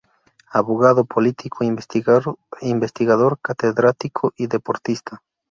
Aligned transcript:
Abogado, 0.49 1.05
político, 1.05 1.63
investigador, 1.63 3.39
catedrático 3.39 4.33
y 4.35 4.47
deportista. 4.47 5.21